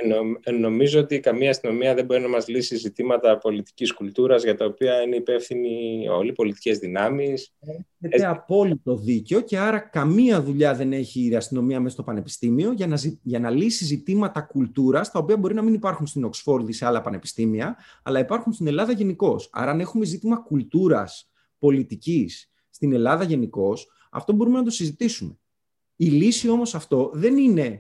[0.44, 4.66] Ε, νομίζω ότι καμία αστυνομία δεν μπορεί να μας λύσει ζητήματα πολιτικής κουλτούρας για τα
[4.66, 7.54] οποία είναι υπεύθυνοι όλοι οι πολιτικές δυνάμεις.
[8.00, 8.28] Έχετε ε...
[8.28, 12.98] απόλυτο δίκιο και άρα καμία δουλειά δεν έχει η αστυνομία μέσα στο πανεπιστήμιο για να,
[13.22, 17.02] για να λύσει ζητήματα κουλτούρας, τα οποία μπορεί να μην υπάρχουν στην Οξφόρδη σε άλλα
[17.02, 19.50] πανεπιστήμια, αλλά υπάρχουν στην Ελλάδα γενικώς.
[19.52, 25.38] Άρα, αν έχουμε ζήτημα κουλτούρας πολιτικής στην Ελλάδα γενικώς, αυτό μπορούμε να το συζητήσουμε.
[25.96, 27.80] Η λύση όμως αυτό δεν είναι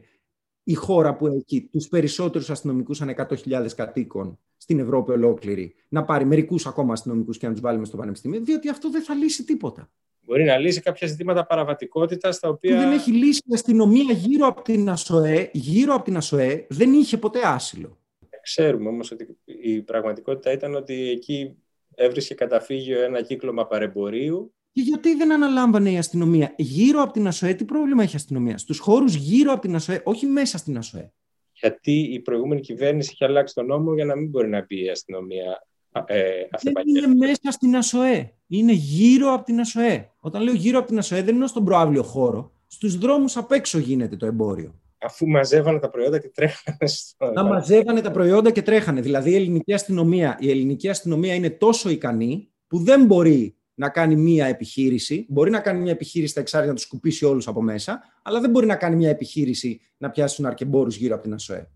[0.64, 6.26] η χώρα που έχει τους περισσότερους αστυνομικούς ανά 100.000 κατοίκων στην Ευρώπη ολόκληρη, να πάρει
[6.26, 9.92] μερικούς ακόμα αστυνομικούς και να τους βάλουμε στο πανεπιστήμιο, διότι αυτό δεν θα λύσει τίποτα.
[10.22, 12.76] Μπορεί να λύσει κάποια ζητήματα παραβατικότητας τα οποία.
[12.76, 16.94] Που δεν έχει λύσει η αστυνομία γύρω από την ΑΣΟΕ, γύρω από την ΑΣΟΕ δεν
[16.94, 18.00] είχε ποτέ άσυλο.
[18.42, 21.56] Ξέρουμε όμως ότι η πραγματικότητα ήταν ότι εκεί
[21.96, 24.54] έβρισκε καταφύγιο ένα κύκλωμα παρεμπορίου.
[24.72, 28.58] Και γιατί δεν αναλάμβανε η αστυνομία γύρω από την ΑΣΟΕ, τι πρόβλημα έχει η αστυνομία,
[28.58, 31.12] στους χώρους γύρω από την ΑΣΟΕ, όχι μέσα στην ΑΣΟΕ.
[31.54, 34.90] Γιατί η προηγούμενη κυβέρνηση είχε αλλάξει τον νόμο για να μην μπορεί να μπει η
[34.90, 35.68] αστυνομία
[36.06, 36.32] ε,
[36.62, 38.34] Δεν είναι μέσα στην ΑΣΟΕ.
[38.48, 40.12] Είναι γύρω από την ΑΣΟΕ.
[40.20, 42.52] Όταν λέω γύρω από την ΑΣΟΕ, δεν είναι στον προάβλιο χώρο.
[42.68, 44.76] Στους δρόμους απ' έξω γίνεται το εμπόριο
[45.06, 47.32] αφού μαζεύανε τα προϊόντα και τρέχανε στο.
[47.32, 49.02] Να μαζεύανε τα προϊόντα και τρέχανε.
[49.02, 54.16] Δηλαδή η ελληνική αστυνομία, η ελληνική αστυνομία είναι τόσο ικανή που δεν μπορεί να κάνει
[54.16, 55.26] μία επιχείρηση.
[55.30, 58.50] Μπορεί να κάνει μία επιχείρηση στα εξάρτητα να τους σκουπίσει όλους από μέσα, αλλά δεν
[58.50, 61.70] μπορεί να κάνει μία επιχείρηση να πιάσει του αρκεμπόρους γύρω από την ΑΣΟΕ.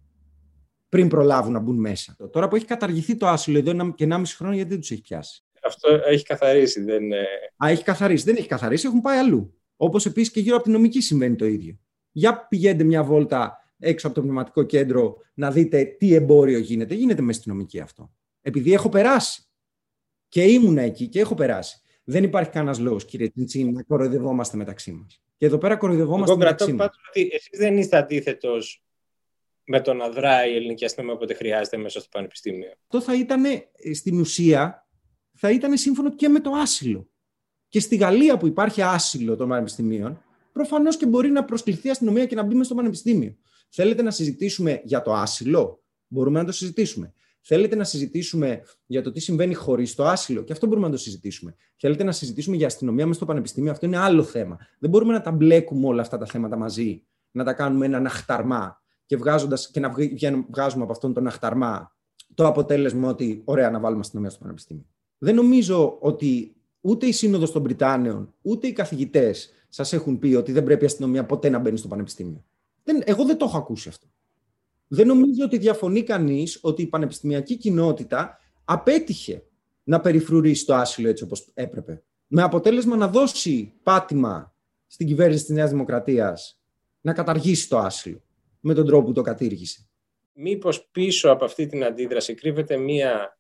[0.90, 2.16] Πριν προλάβουν να μπουν μέσα.
[2.32, 5.44] Τώρα που έχει καταργηθεί το άσυλο εδώ και 1,5 χρόνο, γιατί δεν τους έχει πιάσει;
[5.64, 6.84] Αυτό έχει καθαρίσει.
[6.84, 7.04] Δεν...
[7.66, 8.24] Α, έχει καθαρίσει.
[8.24, 9.54] Δεν έχει καθαρίσει, έχουν πάει αλλού.
[9.76, 11.80] Όπως επίσης και γύρω από την νομική συμβαίνει το ίδιο.
[12.12, 16.94] Για πηγαίνετε μια βόλτα έξω από το πνευματικό κέντρο να δείτε τι εμπόριο γίνεται.
[16.94, 18.12] Γίνεται με αστυνομική αυτό.
[18.42, 19.44] Επειδή έχω περάσει.
[20.28, 21.82] Και ήμουν εκεί και έχω περάσει.
[22.04, 25.22] Δεν υπάρχει κανένας λόγος, κύριε Τσιντσίνη, να κοροϊδευόμαστε μεταξύ μας.
[25.38, 26.90] Και εδώ πέρα κοροϊδευόμαστε Εγώ μεταξύ μας.
[27.10, 28.84] ότι εσείς δεν είστε αντίθετος
[29.64, 32.72] με το να δράει η ελληνική αστυνομία όποτε χρειάζεται μέσα στο πανεπιστήμιο.
[32.82, 33.44] Αυτό θα ήταν
[33.94, 34.88] στην ουσία
[35.40, 37.10] θα ήταν σύμφωνο και με το άσυλο.
[37.68, 40.24] Και στη Γαλλία που υπάρχει άσυλο των πανεπιστημίων,
[40.60, 43.36] προφανώς και μπορεί να προσκληθεί η αστυνομία και να μπει στο πανεπιστήμιο.
[43.70, 47.14] Θέλετε να συζητήσουμε για το άσυλο, μπορούμε να το συζητήσουμε.
[47.42, 51.00] Θέλετε να συζητήσουμε για το τι συμβαίνει χωρίς το άσυλο, και αυτό μπορούμε να το
[51.00, 51.56] συζητήσουμε.
[51.76, 54.58] Θέλετε να συζητήσουμε για αστυνομία μέσα στο πανεπιστήμιο, αυτό είναι άλλο θέμα.
[54.80, 58.82] Δεν μπορούμε να τα μπλέκουμε όλα αυτά τα θέματα μαζί, να τα κάνουμε ένα αχταρμά
[59.06, 59.80] και, βγάζοντας, και
[60.30, 61.96] να βγάζουμε από αυτόν τον αχταρμά
[62.34, 64.86] το αποτέλεσμα ότι ωραία να βάλουμε αστυνομία στο πανεπιστήμιο.
[65.18, 70.52] Δεν νομίζω ότι ούτε η Σύνοδος των Βρυτάνεων, ούτε οι καθηγητές σας έχουν πει ότι
[70.52, 72.46] δεν πρέπει η αστυνομία ποτέ να μπαίνει στο πανεπιστήμιο.
[72.84, 74.08] Δεν, εγώ δεν το έχω ακούσει αυτό.
[74.88, 79.44] Δεν νομίζω ότι διαφωνεί κανείς ότι η πανεπιστημιακή κοινότητα απέτυχε
[79.84, 82.04] να περιφρουρήσει το άσυλο έτσι όπως έπρεπε.
[82.28, 84.56] Με αποτέλεσμα να δώσει πάτημα
[84.88, 86.62] στην κυβέρνηση της Νέας Δημοκρατίας
[87.02, 88.22] να καταργήσει το άσυλο
[88.60, 89.88] με τον τρόπο που το κατήργησε.
[90.34, 93.39] Μήπως πίσω από αυτή την αντίδραση κρύβεται μία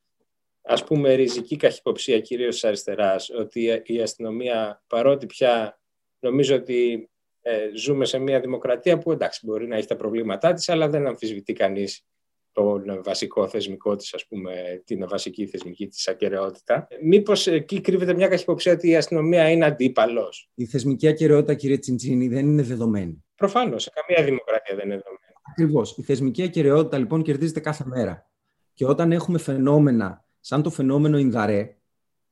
[0.71, 5.79] ας πούμε ριζική καχυποψία κυρίως της αριστεράς ότι η αστυνομία παρότι πια
[6.19, 7.09] Νομίζω ότι
[7.41, 11.07] ε, ζούμε σε μια δημοκρατία που εντάξει μπορεί να έχει τα προβλήματά της, αλλά δεν
[11.07, 12.03] αμφισβητεί κανείς
[12.51, 16.87] το βασικό θεσμικό της, ας πούμε, την βασική θεσμική της ακαιρεότητα.
[17.01, 22.27] Μήπως εκεί κρύβεται μια καχυποψία ότι η αστυνομία είναι αντίπαλος; Η θεσμική ακαιρεότητα, κύριε Τσιντσίνη,
[22.27, 23.23] δεν είναι δεδομένη.
[23.35, 25.33] Προφανώς, σε καμία δημοκρατία δεν είναι δεδομένη.
[25.51, 25.97] Ακριβώς.
[25.97, 28.29] Η θεσμική ακαιρεότητα, λοιπόν, κερδίζεται κάθε μέρα.
[28.73, 31.77] Και όταν έχουμε φαινόμενα, σαν το φαινόμενο Ινδαρέ,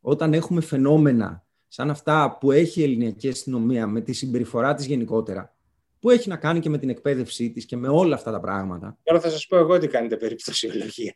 [0.01, 5.55] όταν έχουμε φαινόμενα σαν αυτά που έχει η ελληνική αστυνομία με τη συμπεριφορά της γενικότερα,
[5.99, 8.97] που έχει να κάνει και με την εκπαίδευσή της και με όλα αυτά τα πράγματα.
[9.03, 11.15] Τώρα θα σας πω εγώ τι κάνετε περιπτωσιολογία.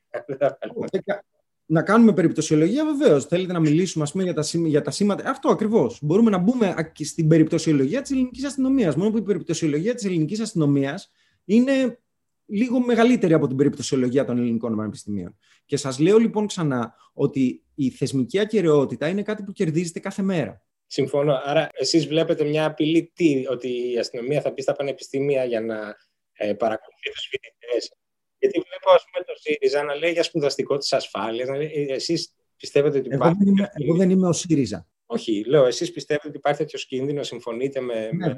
[1.71, 3.25] να κάνουμε περιπτωσιολογία, βεβαίως.
[3.25, 5.29] Θέλετε να μιλήσουμε ας πούμε, για, τα, για τα σήματα.
[5.29, 5.99] Αυτό ακριβώς.
[6.01, 8.95] Μπορούμε να μπούμε στην περιπτωσιολογία της ελληνικής αστυνομίας.
[8.95, 11.11] Μόνο που η περιπτωσιολογία της ελληνικής αστυνομίας
[11.45, 11.99] είναι
[12.45, 15.37] λίγο μεγαλύτερη από την περιπτωσιολογία των ελληνικών πανεπιστημίων.
[15.71, 20.61] Και σας λέω λοιπόν ξανά ότι η θεσμική ακαιρεότητα είναι κάτι που κερδίζεται κάθε μέρα.
[20.87, 21.41] Συμφωνώ.
[21.43, 25.95] Άρα, εσείς βλέπετε μια απειλή τι, ότι η αστυνομία θα πει στα πανεπιστήμια για να
[26.33, 27.93] ε, παρακολουθεί τους φοιτητές.
[28.37, 31.47] Γιατί βλέπω, ας πούμε, το ΣΥΡΙΖΑ να λέει για σπουδαστικό της ασφάλειας.
[31.49, 33.37] Ε, εσείς πιστεύετε ότι υπάρχει.
[33.41, 34.87] Εγώ δεν είμαι, εγώ δεν είμαι ο ΣΥΡΙΖΑ.
[35.05, 38.09] Όχι, λέω, εσείς πιστεύετε ότι υπάρχει τέτοιος κίνδυνος, συμφωνείτε με...
[38.13, 38.33] Ναι,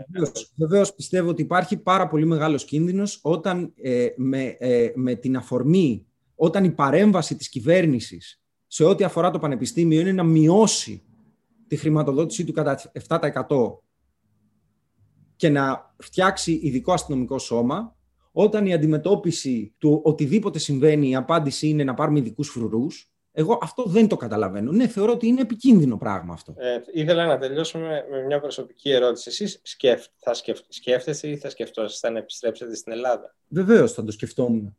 [0.56, 6.08] βεβαίως, πιστεύω ότι υπάρχει πάρα πολύ μεγάλος κίνδυνος όταν ε, με, ε, με την αφορμή,
[6.36, 11.04] όταν η παρέμβαση της κυβέρνησης σε ό,τι αφορά το πανεπιστήμιο είναι να μειώσει
[11.67, 13.46] τη χρηματοδότησή του κατά 7%
[15.36, 17.96] και να φτιάξει ειδικό αστυνομικό σώμα,
[18.32, 23.84] όταν η αντιμετώπιση του οτιδήποτε συμβαίνει, η απάντηση είναι να πάρουμε ειδικούς φρουρούς, εγώ αυτό
[23.84, 24.72] δεν το καταλαβαίνω.
[24.72, 26.54] Ναι, θεωρώ ότι είναι επικίνδυνο πράγμα αυτό.
[26.58, 29.30] Ε, ήθελα να τελειώσουμε με μια προσωπική ερώτηση.
[29.30, 34.12] Εσείς σκέφ, θα σκεφ, σκέφτεστε ή θα σκεφτόσαστε να επιστρέψετε στην Ελλάδα; Βεβαίως θα το
[34.12, 34.78] σκεφτόμουν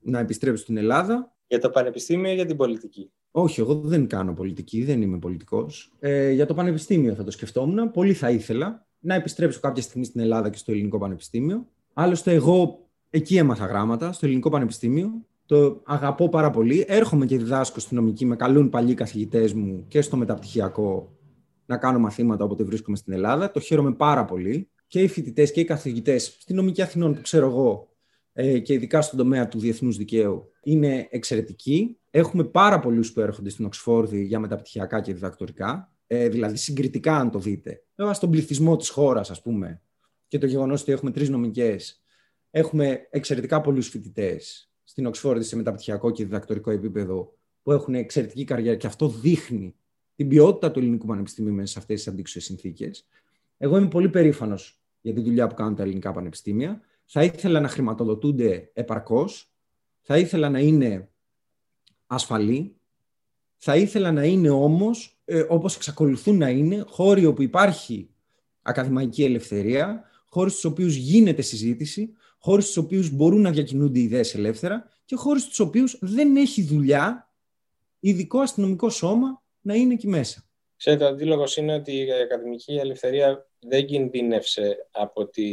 [0.00, 1.34] να επιστρέψω στην Ελλάδα.
[1.46, 5.92] Για το πανεπιστήμιο ή για την πολιτική; Όχι, εγώ δεν κάνω πολιτική, δεν είμαι πολιτικός.
[5.98, 7.90] Ε, για το πανεπιστήμιο θα το σκεφτόμουν.
[7.90, 11.66] Πολύ θα ήθελα να επιστρέψω κάποια στιγμή στην Ελλάδα και στο Ελληνικό Πανεπιστήμιο.
[11.92, 15.24] Άλλωστε, εγώ εκεί έμαθα γράμματα, στο Ελληνικό Πανεπιστήμιο.
[15.46, 16.84] Το αγαπώ πάρα πολύ.
[16.88, 21.18] Έρχομαι και διδάσκω στη νομική, με καλούν παλιοί καθηγητές μου και στο μεταπτυχιακό
[21.66, 23.50] να κάνω μαθήματα όποτε βρίσκομαι στην Ελλάδα.
[23.50, 24.70] Το χαίρομαι πάρα πολύ.
[24.86, 27.89] Και οι φοιτητές και οι καθηγητές στη νομική Αθηνών που ξέρω εγώ ε,
[28.62, 31.98] και ειδικά στον τομέα του διεθνούς δικαίου είναι εξαιρετικοί.
[32.10, 35.92] Έχουμε πάρα πολλούς που έρχονται στην Οξφόρδη για μεταπτυχιακά και διδακτορικά.
[36.06, 37.82] Ε, δηλαδή, συγκριτικά, αν το δείτε.
[37.94, 39.82] Βέβαια, στον πληθυσμό της χώρας, ας πούμε,
[40.28, 42.02] και το γεγονός ότι έχουμε τρεις νομικές,
[42.50, 48.76] έχουμε εξαιρετικά πολλούς φοιτητές στην Οξφόρδη σε μεταπτυχιακό και διδακτορικό επίπεδο που έχουν εξαιρετική καριέρα
[48.76, 49.74] και αυτό δείχνει
[50.14, 53.06] την ποιότητα του ελληνικού πανεπιστημίου μέσα σε αυτές τις αντίξωες συνθήκες.
[53.56, 56.80] Εγώ είμαι πολύ περήφανος για τη δουλειά που κάνουν τα ελληνικά πανεπιστήμια.
[57.12, 59.52] Θα ήθελα να χρηματοδοτούνται επαρκώς.
[60.00, 61.10] Θα ήθελα να είναι
[62.06, 62.76] ασφαλή.
[63.56, 68.10] Θα ήθελα να είναι όμως, ε, όπως εξακολουθούν να είναι, χώροι όπου υπάρχει
[68.62, 74.88] ακαδημαϊκή ελευθερία, χώροι στους οποίους γίνεται συζήτηση, χώροι στους οποίους μπορούν να διακινούνται ιδέες ελεύθερα
[75.04, 77.32] και χώροι στους οποίους δεν έχει δουλειά
[78.00, 80.44] ειδικό αστυνομικό σώμα να είναι εκεί μέσα.
[80.76, 85.48] Ξέρετε, ο αντίλογος είναι ότι η ακαδημική ελευθερία δεν κινδύνευσε από τη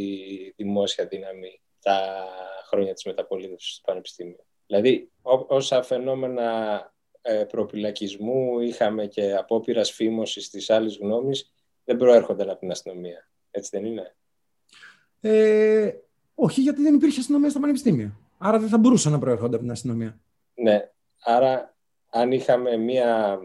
[0.56, 2.28] δημόσια δύναμη τα
[2.68, 4.46] χρόνια της μεταπολίτευσης του Πανεπιστήμιου.
[4.68, 5.12] Δηλαδή,
[5.48, 6.92] όσα φαινόμενα
[7.22, 13.30] ε, προπυλακισμού είχαμε και απόπειρας φήμωσης της άλλης γνώμης, δεν προέρχονται από την αστυνομία.
[13.52, 14.16] Έτσι δεν είναι;
[15.22, 15.92] Ε,
[16.36, 18.18] όχι, γιατί δεν υπήρχε αστυνομία στο Πανεπιστήμιο.
[18.38, 20.20] Άρα δεν θα μπορούσαν να προέρχονται από την αστυνομία.
[20.54, 20.92] Ναι.
[21.24, 21.76] Άρα,
[22.10, 23.40] αν είχαμε μία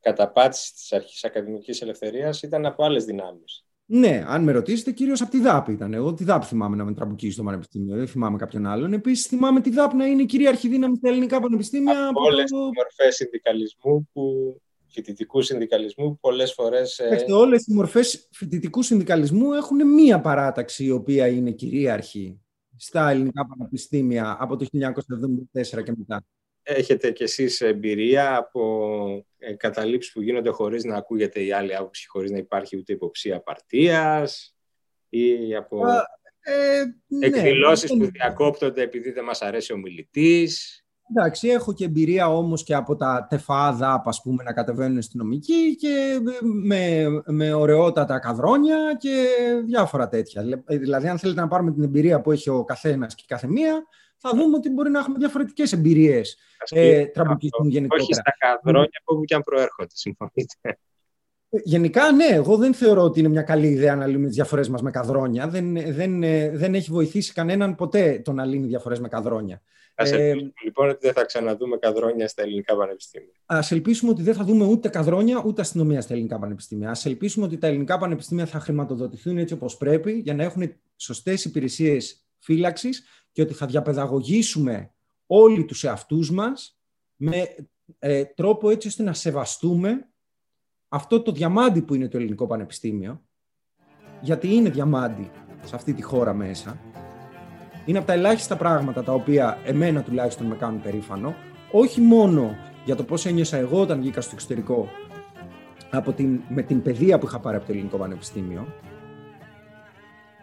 [0.00, 3.67] καταπάτηση της αρχής ακαδημικής ελευθερίας, ήταν από άλλες δυνάμεις.
[3.90, 5.94] Ναι, αν με ρωτήσετε, κυρίως από τη ΔΑΠ ήταν.
[5.94, 7.96] Εγώ τη ΔΑΠ θυμάμαι να με τραμπουκίσει στο Πανεπιστήμιο.
[7.96, 8.92] Δεν θυμάμαι κάποιον άλλον.
[8.92, 12.08] Επίσης, θυμάμαι τη ΔΑΠ να είναι κυρίαρχη δύναμη στα ελληνικά πανεπιστήμια.
[12.08, 16.98] Από όλες τις μορφές συνδικαλισμού που φοιτητικού συνδικαλισμού που πολλές φορές.
[16.98, 17.24] Ε...
[17.32, 22.40] Όλες οι μορφές φοιτητικού συνδικαλισμού έχουν μία παράταξη η οποία είναι κυρίαρχη
[22.76, 26.24] στα ελληνικά πανεπιστήμια από το 1974 και μετά
[26.62, 29.24] έχετε κι εσείς εμπειρία από ε,
[29.56, 34.56] καταλήψεις που γίνονται χωρίς να ακούγεται η άλλη άποψη, χωρίς να υπάρχει ούτε υποψία παρτίας
[35.08, 35.86] ή από
[36.40, 40.82] ε, ναι, εκδηλώσεις που διακόπτονται επειδή δεν μας αρέσει ο μιλητής.
[41.10, 45.76] Εντάξει, έχω και εμπειρία όμως και από τα τεφάδα, ας πούμε, να κατεβαίνουν στην νομική
[45.76, 49.26] και με, με ωραιότατα καδρόνια και
[49.64, 50.44] διάφορα τέτοια.
[50.66, 53.86] Δηλαδή, αν θέλετε να πάρουμε την εμπειρία που έχει ο καθένας και η κάθε μία,
[54.18, 58.02] θα δούμε ότι μπορεί να έχουμε διαφορετικές εμπειρίες ε, τραμπουκισμού γενικότερα.
[58.02, 60.78] Όχι στα καδρόνια, από όπου και αν προέρχονται, συμφωνείτε.
[61.50, 64.82] Γενικά, ναι, εγώ δεν θεωρώ ότι είναι μια καλή ιδέα να λύνουμε τις διαφορές μας
[64.82, 65.48] με καδρόνια.
[65.48, 66.20] Δεν, δεν,
[66.58, 69.62] δεν έχει βοηθήσει κανέναν ποτέ το να λύνει διαφορές με καδρόνια.
[69.94, 73.32] Ας ε, ελπίσουμε λοιπόν ότι δεν θα ξαναδούμε καδρόνια στα ελληνικά πανεπιστήμια.
[73.46, 76.90] Ας ελπίσουμε ότι δεν θα δούμε ούτε καδρόνια ούτε αστυνομία στα ελληνικά πανεπιστήμια.
[76.90, 81.44] Ας ελπίσουμε ότι τα ελληνικά πανεπιστήμια θα χρηματοδοτηθούν έτσι όπως πρέπει για να έχουν σωστές
[81.44, 82.88] υπηρεσίες φύλαξη
[83.32, 84.94] και ότι θα διαπαιδαγωγήσουμε
[85.26, 86.78] όλοι τους εαυτούς μας
[87.16, 87.54] με
[87.98, 90.08] ε, τρόπο έτσι ώστε να σεβαστούμε
[90.88, 93.22] αυτό το διαμάντι που είναι το ελληνικό πανεπιστήμιο,
[94.20, 95.30] γιατί είναι διαμάντι
[95.64, 96.78] σε αυτή τη χώρα μέσα.
[97.86, 101.34] Είναι από τα ελάχιστα πράγματα τα οποία εμένα τουλάχιστον με κάνουν περήφανο,
[101.72, 104.88] όχι μόνο για το πώς ένιωσα εγώ όταν βγήκα στο εξωτερικό
[105.90, 108.66] από την, με την παιδεία που είχα πάρει από το ελληνικό πανεπιστήμιο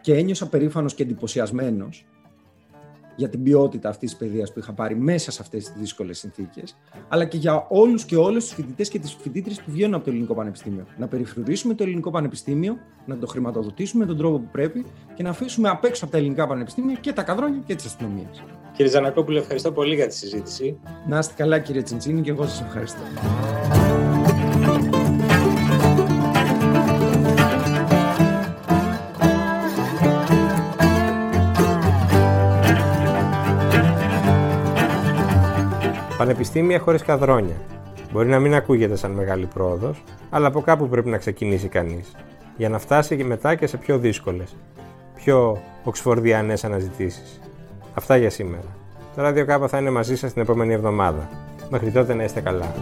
[0.05, 2.05] και ένιωσα περήφανος και εντυπωσιασμένος
[3.15, 6.77] για την ποιότητα αυτής της παιδείας που είχα πάρει μέσα σε αυτές τις δύσκολες συνθήκες,
[7.07, 10.09] αλλά και για όλους και όλες τους φοιτητές και τις φοιτήτρε που βγαίνουν από το
[10.09, 10.85] ελληνικό πανεπιστήμιο.
[10.97, 15.29] Να περιφρουρήσουμε το ελληνικό πανεπιστήμιο, να το χρηματοδοτήσουμε με τον τρόπο που πρέπει και να
[15.29, 18.43] αφήσουμε απ' έξω από τα ελληνικά πανεπιστήμια και τα καδρόνια και τις αστυνομίες.
[18.73, 20.79] Κύριε Ζανακόπουλο, ευχαριστώ πολύ για τη συζήτηση.
[21.07, 23.01] Να είστε καλά, κύριε Τσιντσίνη, και εγώ σας ευχαριστώ.
[36.25, 37.55] Πανεπιστήμια χωρίς καδρόνια.
[38.11, 42.15] Μπορεί να μην ακούγεται σαν μεγάλη πρόοδος, αλλά από κάπου πρέπει να ξεκινήσει κανείς,
[42.57, 44.55] για να φτάσει και μετά και σε πιο δύσκολες,
[45.15, 47.39] πιο οξφορδιανές αναζητήσεις.
[47.93, 48.75] Αυτά για σήμερα.
[49.15, 51.29] Το Radio Κάπα θα είναι μαζί σας την επόμενη εβδομάδα.
[51.69, 52.73] Μέχρι τότε να είστε καλά.